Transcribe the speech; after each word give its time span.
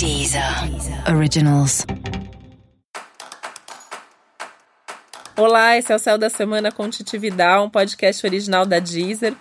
Deezer 0.00 0.42
Originals. 1.14 1.84
Olá, 5.36 5.76
esse 5.76 5.92
é 5.92 5.96
o 5.96 5.98
Céu 5.98 6.16
da 6.16 6.30
Semana 6.30 6.72
com 6.72 6.88
Titi 6.88 7.18
Vidal, 7.18 7.66
um 7.66 7.68
podcast 7.68 8.26
original 8.26 8.64
da 8.64 8.78
Deezer. 8.78 9.34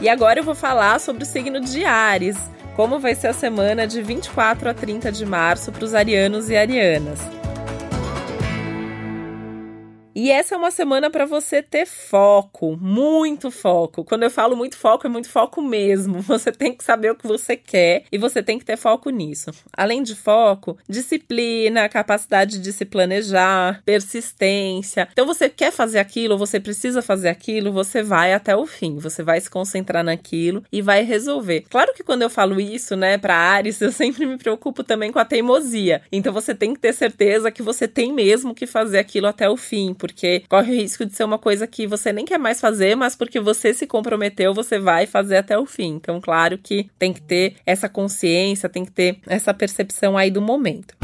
E 0.00 0.08
agora 0.08 0.40
eu 0.40 0.44
vou 0.44 0.56
falar 0.56 0.98
sobre 0.98 1.22
o 1.22 1.26
signo 1.26 1.60
de 1.60 1.84
Ares, 1.84 2.36
como 2.74 2.98
vai 2.98 3.14
ser 3.14 3.28
a 3.28 3.32
semana 3.32 3.86
de 3.86 4.02
24 4.02 4.68
a 4.68 4.74
30 4.74 5.12
de 5.12 5.24
março 5.24 5.70
para 5.70 5.84
os 5.84 5.94
arianos 5.94 6.50
e 6.50 6.56
arianas. 6.56 7.20
E 10.22 10.30
essa 10.30 10.54
é 10.54 10.58
uma 10.58 10.70
semana 10.70 11.08
para 11.08 11.24
você 11.24 11.62
ter 11.62 11.86
foco, 11.86 12.76
muito 12.78 13.50
foco. 13.50 14.04
Quando 14.04 14.24
eu 14.24 14.30
falo 14.30 14.54
muito 14.54 14.76
foco, 14.76 15.06
é 15.06 15.08
muito 15.08 15.30
foco 15.30 15.62
mesmo. 15.62 16.20
Você 16.28 16.52
tem 16.52 16.74
que 16.74 16.84
saber 16.84 17.10
o 17.10 17.14
que 17.14 17.26
você 17.26 17.56
quer 17.56 18.04
e 18.12 18.18
você 18.18 18.42
tem 18.42 18.58
que 18.58 18.64
ter 18.64 18.76
foco 18.76 19.08
nisso. 19.08 19.50
Além 19.72 20.02
de 20.02 20.14
foco, 20.14 20.76
disciplina, 20.88 21.88
capacidade 21.88 22.58
de 22.58 22.72
se 22.72 22.84
planejar, 22.84 23.82
persistência. 23.84 25.08
Então 25.10 25.26
você 25.26 25.48
quer 25.48 25.72
fazer 25.72 25.98
aquilo, 25.98 26.36
você 26.36 26.60
precisa 26.60 27.00
fazer 27.00 27.28
aquilo, 27.28 27.72
você 27.72 28.02
vai 28.02 28.34
até 28.34 28.54
o 28.54 28.66
fim. 28.66 28.98
Você 28.98 29.22
vai 29.22 29.40
se 29.40 29.48
concentrar 29.48 30.04
naquilo 30.04 30.62
e 30.70 30.82
vai 30.82 31.02
resolver. 31.02 31.64
Claro 31.70 31.94
que 31.94 32.04
quando 32.04 32.22
eu 32.22 32.30
falo 32.30 32.60
isso, 32.60 32.94
né, 32.94 33.16
para 33.16 33.34
Ares, 33.34 33.80
eu 33.82 33.90
sempre 33.90 34.26
me 34.26 34.36
preocupo 34.36 34.84
também 34.84 35.10
com 35.10 35.18
a 35.18 35.24
teimosia. 35.24 36.02
Então 36.12 36.32
você 36.32 36.54
tem 36.54 36.74
que 36.74 36.80
ter 36.80 36.92
certeza 36.92 37.50
que 37.50 37.62
você 37.62 37.88
tem 37.88 38.12
mesmo 38.12 38.54
que 38.54 38.66
fazer 38.66 38.98
aquilo 38.98 39.26
até 39.26 39.48
o 39.48 39.56
fim, 39.56 39.94
porque 39.94 40.09
corre 40.48 40.72
o 40.72 40.76
risco 40.76 41.04
de 41.04 41.14
ser 41.14 41.24
uma 41.24 41.38
coisa 41.38 41.66
que 41.66 41.86
você 41.86 42.12
nem 42.12 42.24
quer 42.24 42.38
mais 42.38 42.60
fazer, 42.60 42.94
mas 42.94 43.16
porque 43.16 43.40
você 43.40 43.72
se 43.74 43.86
comprometeu, 43.86 44.54
você 44.54 44.78
vai 44.78 45.06
fazer 45.06 45.38
até 45.38 45.58
o 45.58 45.66
fim. 45.66 45.94
Então, 45.94 46.20
claro 46.20 46.58
que 46.58 46.88
tem 46.98 47.12
que 47.12 47.22
ter 47.22 47.56
essa 47.64 47.88
consciência, 47.88 48.68
tem 48.68 48.84
que 48.84 48.92
ter 48.92 49.18
essa 49.26 49.52
percepção 49.54 50.16
aí 50.16 50.30
do 50.30 50.40
momento. 50.40 50.99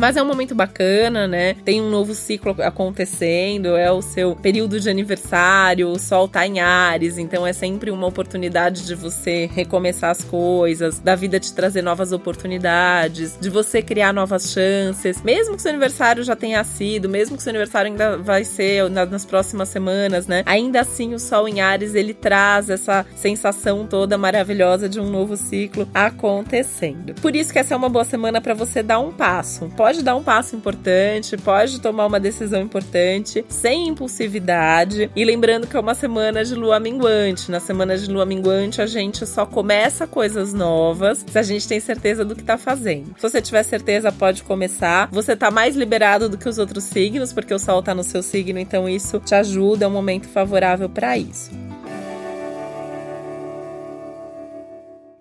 Mas 0.00 0.16
é 0.16 0.22
um 0.22 0.26
momento 0.26 0.54
bacana, 0.54 1.28
né? 1.28 1.52
Tem 1.62 1.78
um 1.78 1.90
novo 1.90 2.14
ciclo 2.14 2.56
acontecendo, 2.62 3.76
é 3.76 3.92
o 3.92 4.00
seu 4.00 4.34
período 4.34 4.80
de 4.80 4.88
aniversário, 4.88 5.88
o 5.88 5.98
sol 5.98 6.26
tá 6.26 6.46
em 6.46 6.58
Ares, 6.58 7.18
então 7.18 7.46
é 7.46 7.52
sempre 7.52 7.90
uma 7.90 8.06
oportunidade 8.06 8.86
de 8.86 8.94
você 8.94 9.44
recomeçar 9.52 10.10
as 10.10 10.24
coisas, 10.24 10.98
da 11.00 11.14
vida 11.14 11.38
te 11.38 11.52
trazer 11.52 11.82
novas 11.82 12.12
oportunidades, 12.12 13.36
de 13.38 13.50
você 13.50 13.82
criar 13.82 14.14
novas 14.14 14.50
chances. 14.50 15.22
Mesmo 15.22 15.54
que 15.54 15.60
seu 15.60 15.70
aniversário 15.70 16.24
já 16.24 16.34
tenha 16.34 16.64
sido, 16.64 17.06
mesmo 17.06 17.36
que 17.36 17.42
seu 17.42 17.50
aniversário 17.50 17.90
ainda 17.90 18.16
vai 18.16 18.42
ser 18.42 18.88
nas 18.88 19.26
próximas 19.26 19.68
semanas, 19.68 20.26
né? 20.26 20.42
Ainda 20.46 20.80
assim, 20.80 21.12
o 21.12 21.18
sol 21.18 21.46
em 21.46 21.60
Ares 21.60 21.94
ele 21.94 22.14
traz 22.14 22.70
essa 22.70 23.04
sensação 23.14 23.86
toda 23.86 24.16
maravilhosa 24.16 24.88
de 24.88 24.98
um 24.98 25.10
novo 25.10 25.36
ciclo 25.36 25.86
acontecendo. 25.92 27.12
Por 27.20 27.36
isso 27.36 27.52
que 27.52 27.58
essa 27.58 27.74
é 27.74 27.76
uma 27.76 27.90
boa 27.90 28.04
semana 28.06 28.40
para 28.40 28.54
você 28.54 28.82
dar 28.82 28.98
um 28.98 29.12
passo. 29.12 29.68
Pode 29.76 29.89
pode 29.90 30.02
dar 30.04 30.14
um 30.14 30.22
passo 30.22 30.54
importante, 30.54 31.36
pode 31.36 31.80
tomar 31.80 32.06
uma 32.06 32.20
decisão 32.20 32.62
importante, 32.62 33.44
sem 33.48 33.88
impulsividade. 33.88 35.10
E 35.16 35.24
lembrando 35.24 35.66
que 35.66 35.76
é 35.76 35.80
uma 35.80 35.96
semana 35.96 36.44
de 36.44 36.54
lua 36.54 36.78
minguante. 36.78 37.50
Na 37.50 37.58
semana 37.58 37.98
de 37.98 38.08
lua 38.08 38.24
minguante, 38.24 38.80
a 38.80 38.86
gente 38.86 39.26
só 39.26 39.44
começa 39.44 40.06
coisas 40.06 40.52
novas 40.52 41.24
se 41.28 41.36
a 41.36 41.42
gente 41.42 41.66
tem 41.66 41.80
certeza 41.80 42.24
do 42.24 42.36
que 42.36 42.44
tá 42.44 42.56
fazendo. 42.56 43.16
Se 43.16 43.22
você 43.22 43.42
tiver 43.42 43.64
certeza, 43.64 44.12
pode 44.12 44.44
começar. 44.44 45.08
Você 45.10 45.34
tá 45.34 45.50
mais 45.50 45.74
liberado 45.74 46.28
do 46.28 46.38
que 46.38 46.48
os 46.48 46.58
outros 46.58 46.84
signos, 46.84 47.32
porque 47.32 47.52
o 47.52 47.58
sol 47.58 47.82
tá 47.82 47.92
no 47.92 48.04
seu 48.04 48.22
signo, 48.22 48.60
então 48.60 48.88
isso 48.88 49.18
te 49.18 49.34
ajuda, 49.34 49.86
é 49.86 49.88
um 49.88 49.92
momento 49.92 50.28
favorável 50.28 50.88
para 50.88 51.18
isso. 51.18 51.50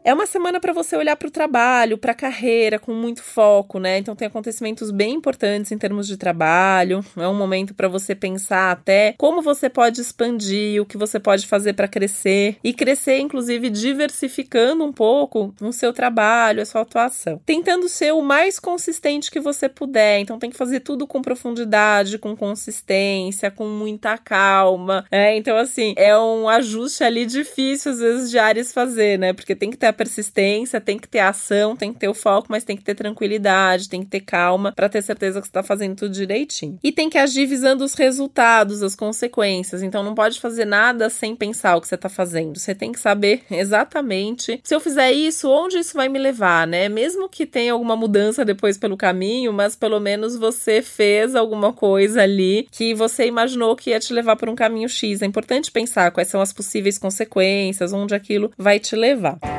É 0.02 0.14
uma 0.14 0.26
semana 0.26 0.62
para 0.62 0.72
você 0.72 0.96
olhar 0.96 1.16
para 1.18 1.28
o 1.28 1.32
trabalho, 1.32 1.98
para 1.98 2.14
a 2.14 2.16
carreira 2.16 2.80
com 2.80 2.94
muito 2.94 3.22
foco, 3.22 3.80
né? 3.80 3.98
Então 3.98 4.16
tem 4.16 4.28
acontecimentos 4.28 4.92
bem 4.92 5.16
importantes 5.16 5.72
em 5.72 5.78
termos 5.78 6.08
de 6.08 6.16
trabalho. 6.16 7.04
É 7.18 7.28
um 7.28 7.34
momento 7.34 7.74
para 7.74 7.90
você 7.90 8.16
pensar 8.16 8.72
até 8.72 9.14
como 9.18 9.42
você 9.42 9.70
pode 9.70 10.00
expandir, 10.00 10.82
o 10.82 10.86
que 10.86 10.98
você 10.98 11.20
pode 11.20 11.46
fazer 11.46 11.74
para 11.74 11.88
crescer 11.88 12.58
e 12.64 12.74
crescer 12.74 13.20
inclusive 13.20 13.70
diversificando 13.70 14.86
um 14.86 14.94
pouco 14.94 15.54
o 15.62 15.74
seu 15.74 15.92
trabalho, 15.92 16.62
a 16.62 16.66
sua 16.66 16.82
atuação. 16.82 17.42
Tentando 17.46 17.90
ser 17.90 18.14
o 18.14 18.22
mais 18.22 18.58
consistente 18.58 19.30
que 19.30 19.40
você 19.40 19.68
puder. 19.68 20.20
Então 20.20 20.40
tem 20.40 20.50
que 20.50 20.58
fazer 20.58 20.80
tudo 20.80 21.06
com 21.06 21.22
profundidade, 21.22 22.18
com 22.18 22.38
consistência, 22.38 23.52
com 23.52 23.68
muita 23.68 24.18
calma. 24.18 25.06
É, 25.12 25.36
então 25.36 25.58
assim, 25.58 25.94
é 25.98 26.18
um 26.18 26.48
ajuste 26.48 27.04
ali 27.04 27.26
difícil 27.26 27.92
às 27.92 28.00
vezes 28.00 28.32
de 28.32 28.40
Ares 28.40 28.72
fazer, 28.72 29.20
né? 29.20 29.34
Porque 29.34 29.56
tem 29.56 29.70
que 29.70 29.78
ter 29.78 29.89
persistência, 29.94 30.82
tem 30.82 30.98
que 30.98 31.08
ter 31.08 31.20
ação, 31.20 31.76
tem 31.76 31.94
que 31.94 32.00
ter 32.00 32.08
o 32.08 32.14
foco, 32.14 32.48
mas 32.50 32.64
tem 32.64 32.76
que 32.76 32.84
ter 32.84 32.96
tranquilidade, 32.96 33.90
tem 33.90 34.02
que 34.02 34.10
ter 34.10 34.22
calma 34.22 34.72
para 34.72 34.90
ter 34.90 35.02
certeza 35.02 35.40
que 35.40 35.48
você 35.48 35.50
está 35.50 35.64
fazendo 35.64 35.96
tudo 35.96 36.14
direitinho. 36.14 36.80
E 36.84 36.92
tem 36.92 37.10
que 37.10 37.18
agir 37.18 37.46
visando 37.46 37.84
os 37.84 37.94
resultados, 37.94 38.84
as 38.84 38.96
consequências. 38.96 39.82
Então 39.82 40.04
não 40.04 40.16
pode 40.16 40.40
fazer 40.40 40.66
nada 40.66 41.10
sem 41.10 41.36
pensar 41.36 41.76
o 41.76 41.82
que 41.82 41.88
você 41.88 41.96
está 41.96 42.10
fazendo. 42.10 42.58
Você 42.58 42.76
tem 42.76 42.92
que 42.92 43.00
saber 43.00 43.44
exatamente 43.52 44.60
se 44.64 44.76
eu 44.76 44.80
fizer 44.80 45.12
isso, 45.12 45.50
onde 45.50 45.78
isso 45.78 45.96
vai 45.96 46.10
me 46.10 46.20
levar, 46.20 46.68
né? 46.68 46.90
Mesmo 46.90 47.30
que 47.30 47.46
tenha 47.46 47.74
alguma 47.74 47.96
mudança 47.96 48.46
depois 48.46 48.78
pelo 48.78 48.98
caminho, 48.98 49.52
mas 49.54 49.76
pelo 49.76 50.00
menos 50.00 50.36
você 50.36 50.82
fez 50.82 51.36
alguma 51.36 51.74
coisa 51.74 52.22
ali 52.22 52.68
que 52.72 52.94
você 52.94 53.26
imaginou 53.26 53.76
que 53.76 53.92
ia 53.92 54.00
te 54.00 54.14
levar 54.14 54.36
por 54.36 54.50
um 54.50 54.56
caminho 54.56 54.90
X. 54.90 55.22
É 55.22 55.26
importante 55.26 55.72
pensar 55.72 56.12
quais 56.12 56.28
são 56.28 56.42
as 56.42 56.54
possíveis 56.54 56.98
consequências, 56.98 57.94
onde 57.94 58.16
aquilo 58.16 58.52
vai 58.58 58.80
te 58.80 58.96
levar. 58.96 59.59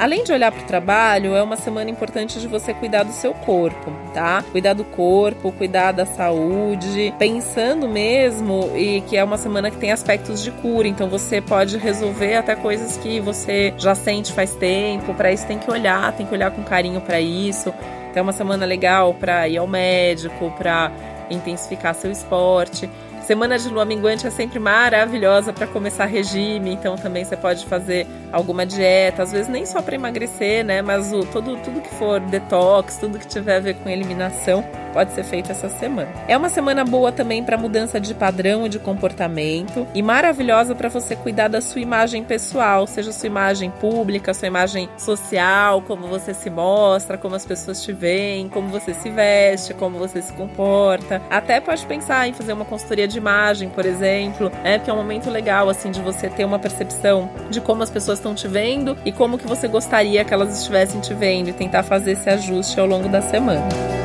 Além 0.00 0.24
de 0.24 0.32
olhar 0.32 0.50
para 0.50 0.62
o 0.62 0.66
trabalho, 0.66 1.36
é 1.36 1.42
uma 1.42 1.56
semana 1.56 1.90
importante 1.90 2.40
de 2.40 2.48
você 2.48 2.72
cuidar 2.72 3.02
do 3.02 3.12
seu 3.12 3.34
corpo, 3.34 3.92
tá? 4.14 4.42
Cuidar 4.50 4.72
do 4.72 4.82
corpo, 4.82 5.52
cuidar 5.52 5.92
da 5.92 6.06
saúde, 6.06 7.12
pensando 7.18 7.86
mesmo 7.86 8.72
e 8.74 9.02
que 9.02 9.18
é 9.18 9.22
uma 9.22 9.36
semana 9.36 9.70
que 9.70 9.76
tem 9.76 9.92
aspectos 9.92 10.42
de 10.42 10.52
cura, 10.52 10.88
então 10.88 11.06
você 11.06 11.42
pode 11.42 11.76
resolver 11.76 12.36
até 12.36 12.56
coisas 12.56 12.96
que 12.96 13.20
você 13.20 13.74
já 13.76 13.94
sente 13.94 14.32
faz 14.32 14.54
tempo. 14.54 15.12
Para 15.12 15.32
isso 15.32 15.46
tem 15.46 15.58
que 15.58 15.70
olhar, 15.70 16.10
tem 16.16 16.24
que 16.24 16.32
olhar 16.32 16.50
com 16.50 16.62
carinho 16.62 17.02
para 17.02 17.20
isso. 17.20 17.68
Então 18.10 18.20
é 18.20 18.22
uma 18.22 18.32
semana 18.32 18.64
legal 18.64 19.12
para 19.12 19.46
ir 19.48 19.58
ao 19.58 19.66
médico, 19.66 20.50
para 20.56 20.90
intensificar 21.28 21.94
seu 21.94 22.10
esporte. 22.10 22.88
Semana 23.30 23.56
de 23.56 23.68
lua 23.68 23.84
minguante 23.84 24.26
é 24.26 24.30
sempre 24.30 24.58
maravilhosa 24.58 25.52
para 25.52 25.64
começar 25.64 26.04
regime, 26.04 26.72
então 26.72 26.96
também 26.96 27.24
você 27.24 27.36
pode 27.36 27.64
fazer 27.64 28.04
alguma 28.32 28.66
dieta, 28.66 29.22
às 29.22 29.30
vezes 29.30 29.46
nem 29.46 29.64
só 29.64 29.80
para 29.80 29.94
emagrecer, 29.94 30.64
né? 30.64 30.82
Mas 30.82 31.12
o, 31.12 31.24
todo, 31.24 31.56
tudo 31.58 31.80
que 31.80 31.94
for 31.94 32.18
detox, 32.18 32.96
tudo 32.96 33.20
que 33.20 33.28
tiver 33.28 33.58
a 33.58 33.60
ver 33.60 33.74
com 33.74 33.88
eliminação, 33.88 34.64
pode 34.92 35.12
ser 35.12 35.24
feito 35.24 35.50
essa 35.50 35.68
semana. 35.68 36.08
É 36.28 36.36
uma 36.36 36.48
semana 36.48 36.84
boa 36.84 37.12
também 37.12 37.42
para 37.42 37.56
mudança 37.56 38.00
de 38.00 38.14
padrão 38.14 38.66
e 38.66 38.68
de 38.68 38.78
comportamento 38.78 39.86
e 39.94 40.02
maravilhosa 40.02 40.74
para 40.74 40.88
você 40.88 41.16
cuidar 41.16 41.48
da 41.48 41.60
sua 41.60 41.80
imagem 41.80 42.24
pessoal, 42.24 42.86
seja 42.86 43.12
sua 43.12 43.26
imagem 43.26 43.70
pública, 43.70 44.34
sua 44.34 44.48
imagem 44.48 44.88
social, 44.96 45.82
como 45.82 46.06
você 46.06 46.34
se 46.34 46.50
mostra, 46.50 47.16
como 47.18 47.34
as 47.34 47.44
pessoas 47.44 47.82
te 47.82 47.92
veem, 47.92 48.48
como 48.48 48.68
você 48.68 48.94
se 48.94 49.10
veste, 49.10 49.74
como 49.74 49.98
você 49.98 50.22
se 50.22 50.32
comporta. 50.32 51.20
Até 51.30 51.60
pode 51.60 51.84
pensar 51.86 52.28
em 52.28 52.32
fazer 52.32 52.52
uma 52.52 52.64
consultoria 52.64 53.06
de 53.06 53.18
imagem, 53.18 53.68
por 53.68 53.84
exemplo, 53.84 54.50
né? 54.62 54.78
Porque 54.78 54.90
é 54.90 54.92
um 54.92 54.96
momento 54.96 55.30
legal 55.30 55.68
assim 55.68 55.90
de 55.90 56.00
você 56.00 56.28
ter 56.28 56.44
uma 56.44 56.58
percepção 56.58 57.30
de 57.50 57.60
como 57.60 57.82
as 57.82 57.90
pessoas 57.90 58.18
estão 58.18 58.34
te 58.34 58.48
vendo 58.48 58.96
e 59.04 59.12
como 59.12 59.38
que 59.38 59.46
você 59.46 59.68
gostaria 59.68 60.24
que 60.24 60.32
elas 60.32 60.56
estivessem 60.58 61.00
te 61.00 61.14
vendo 61.14 61.48
e 61.48 61.52
tentar 61.52 61.82
fazer 61.82 62.12
esse 62.12 62.28
ajuste 62.28 62.78
ao 62.78 62.86
longo 62.86 63.08
da 63.08 63.20
semana. 63.20 63.99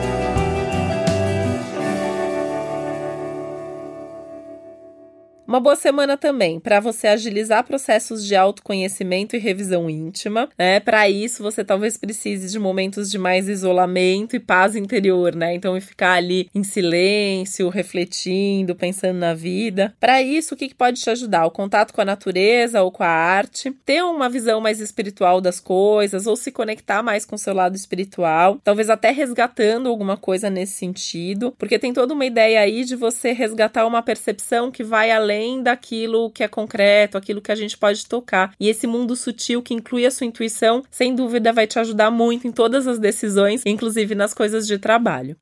Uma 5.47 5.59
boa 5.59 5.75
semana 5.75 6.17
também 6.17 6.59
para 6.59 6.79
você 6.79 7.07
agilizar 7.07 7.63
processos 7.63 8.25
de 8.25 8.35
autoconhecimento 8.35 9.35
e 9.35 9.39
revisão 9.39 9.87
íntima, 9.87 10.49
né? 10.57 10.79
Para 10.79 11.07
isso 11.07 11.43
você 11.43 11.63
talvez 11.63 11.97
precise 11.97 12.51
de 12.51 12.57
momentos 12.57 13.11
de 13.11 13.19
mais 13.19 13.47
isolamento 13.47 14.35
e 14.35 14.39
paz 14.39 14.75
interior, 14.75 15.35
né? 15.35 15.53
Então 15.53 15.79
ficar 15.79 16.13
ali 16.13 16.49
em 16.53 16.63
silêncio, 16.63 17.69
refletindo, 17.69 18.75
pensando 18.75 19.19
na 19.19 19.35
vida. 19.35 19.93
Para 19.99 20.19
isso, 20.19 20.55
o 20.55 20.57
que, 20.57 20.73
pode 20.73 20.99
te 20.99 21.11
ajudar? 21.11 21.45
O 21.45 21.51
contato 21.51 21.93
com 21.93 22.01
a 22.01 22.05
natureza 22.05 22.81
ou 22.81 22.91
com 22.91 23.03
a 23.03 23.07
arte, 23.07 23.71
ter 23.85 24.03
uma 24.03 24.27
visão 24.27 24.59
mais 24.59 24.79
espiritual 24.79 25.39
das 25.39 25.59
coisas 25.59 26.25
ou 26.25 26.35
se 26.35 26.51
conectar 26.51 27.03
mais 27.03 27.23
com 27.23 27.35
o 27.35 27.39
seu 27.39 27.53
lado 27.53 27.75
espiritual, 27.75 28.59
talvez 28.63 28.89
até 28.89 29.11
resgatando 29.11 29.89
alguma 29.89 30.17
coisa 30.17 30.49
nesse 30.49 30.73
sentido, 30.73 31.53
porque 31.59 31.77
tem 31.77 31.93
toda 31.93 32.15
uma 32.15 32.25
ideia 32.25 32.61
aí 32.61 32.83
de 32.83 32.95
você 32.95 33.31
resgatar 33.31 33.85
uma 33.85 34.01
percepção 34.01 34.71
que 34.71 34.83
vai 34.83 35.11
além 35.11 35.34
além 35.35 35.61
daquilo 35.61 36.31
que 36.31 36.43
é 36.43 36.47
concreto, 36.47 37.17
aquilo 37.17 37.41
que 37.41 37.51
a 37.51 37.55
gente 37.55 37.77
pode 37.77 38.05
tocar. 38.05 38.53
E 38.59 38.69
esse 38.69 38.87
mundo 38.87 39.15
sutil 39.15 39.61
que 39.61 39.73
inclui 39.73 40.05
a 40.05 40.11
sua 40.11 40.25
intuição, 40.25 40.81
sem 40.89 41.13
dúvida 41.13 41.51
vai 41.51 41.67
te 41.67 41.77
ajudar 41.77 42.09
muito 42.09 42.47
em 42.47 42.51
todas 42.51 42.87
as 42.87 42.97
decisões, 42.97 43.63
inclusive 43.65 44.15
nas 44.15 44.33
coisas 44.33 44.65
de 44.65 44.79
trabalho. 44.79 45.35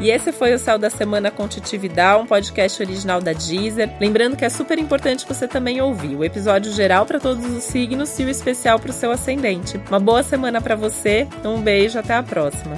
E 0.00 0.10
esse 0.10 0.30
foi 0.30 0.52
o 0.54 0.58
Céu 0.58 0.78
da 0.78 0.90
Semana 0.90 1.30
com 1.30 1.48
Titi 1.48 1.78
Vidal, 1.78 2.22
um 2.22 2.26
podcast 2.26 2.82
original 2.82 3.20
da 3.20 3.32
Deezer. 3.32 3.90
Lembrando 3.98 4.36
que 4.36 4.44
é 4.44 4.48
super 4.50 4.78
importante 4.78 5.26
você 5.26 5.48
também 5.48 5.80
ouvir 5.80 6.14
o 6.16 6.24
episódio 6.24 6.70
geral 6.72 7.06
para 7.06 7.18
todos 7.18 7.46
os 7.46 7.64
signos 7.64 8.18
e 8.18 8.24
o 8.24 8.28
especial 8.28 8.78
para 8.78 8.90
o 8.90 8.94
seu 8.94 9.10
ascendente. 9.10 9.80
Uma 9.88 10.00
boa 10.00 10.22
semana 10.22 10.60
para 10.60 10.76
você, 10.76 11.26
um 11.42 11.62
beijo, 11.62 11.98
até 11.98 12.14
a 12.14 12.22
próxima. 12.22 12.76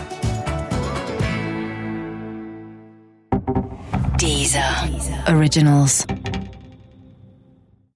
Deezer. 4.59 5.29
Originals. 5.29 6.05